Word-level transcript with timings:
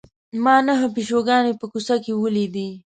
ما 0.43 0.55
نهه 0.67 0.87
پیشوګانې 0.95 1.53
په 1.59 1.65
کوڅه 1.71 1.95
کې 2.03 2.11
ولیدې. 2.21 2.69